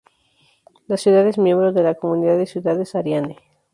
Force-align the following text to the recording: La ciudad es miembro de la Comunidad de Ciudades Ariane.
La 0.87 0.97
ciudad 0.97 1.27
es 1.27 1.37
miembro 1.37 1.73
de 1.73 1.83
la 1.83 1.93
Comunidad 1.93 2.35
de 2.35 2.47
Ciudades 2.47 2.95
Ariane. 2.95 3.37